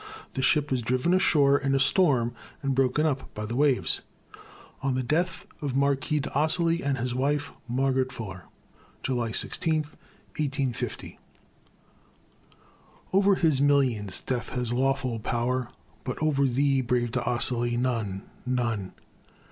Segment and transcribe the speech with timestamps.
[0.33, 4.01] The ship was driven ashore in a storm, and broken up by the waves.
[4.81, 5.95] ON THE DEATH OF M.
[5.95, 8.45] D'OSSOLI AND HIS WIFE, MARGARET FULLER
[9.03, 9.75] [July 16,
[10.39, 11.19] 1850]
[13.13, 15.69] Over his millions Death has lawful power,
[16.03, 17.77] But over thee, brave D'Ossoli!
[17.77, 18.93] none, none.